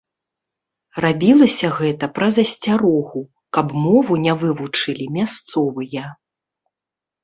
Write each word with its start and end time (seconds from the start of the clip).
Рабілася 1.05 1.67
гэта 1.79 2.05
праз 2.17 2.41
асцярогу, 2.45 3.19
каб 3.59 3.79
мову 3.87 4.13
не 4.27 4.33
вывучылі 4.43 5.05
мясцовыя. 5.23 6.03